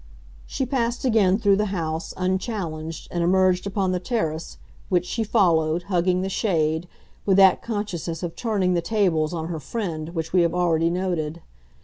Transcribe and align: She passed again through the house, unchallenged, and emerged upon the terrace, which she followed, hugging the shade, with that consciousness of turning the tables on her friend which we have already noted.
She 0.47 0.65
passed 0.65 1.05
again 1.05 1.37
through 1.37 1.57
the 1.57 1.65
house, 1.67 2.11
unchallenged, 2.17 3.07
and 3.11 3.23
emerged 3.23 3.67
upon 3.67 3.91
the 3.91 3.99
terrace, 3.99 4.57
which 4.89 5.05
she 5.05 5.23
followed, 5.23 5.83
hugging 5.93 6.23
the 6.23 6.27
shade, 6.27 6.87
with 7.23 7.37
that 7.37 7.61
consciousness 7.61 8.23
of 8.23 8.35
turning 8.35 8.73
the 8.73 8.81
tables 8.81 9.31
on 9.31 9.49
her 9.49 9.59
friend 9.59 10.15
which 10.15 10.33
we 10.33 10.41
have 10.41 10.55
already 10.55 10.89
noted. 10.89 11.43